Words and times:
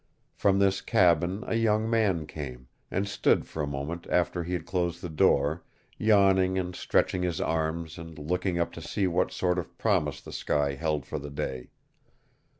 From 0.33 0.57
this 0.57 0.81
cabin 0.81 1.43
a 1.45 1.53
young 1.53 1.87
man 1.87 2.25
came, 2.25 2.67
and 2.89 3.07
stood 3.07 3.45
for 3.45 3.61
a 3.61 3.67
moment 3.67 4.07
after 4.09 4.43
he 4.43 4.53
had 4.53 4.65
closed 4.65 5.03
the 5.03 5.09
door, 5.09 5.63
yawning 5.99 6.57
and 6.57 6.75
stretching 6.75 7.21
his 7.21 7.39
arms 7.39 7.99
and 7.99 8.17
looking 8.17 8.57
up 8.57 8.71
to 8.71 8.81
see 8.81 9.05
what 9.05 9.31
sort 9.31 9.59
of 9.59 9.77
promise 9.77 10.19
the 10.19 10.31
sky 10.33 10.73
held 10.73 11.05
for 11.05 11.19
the 11.19 11.29
day. 11.29 11.69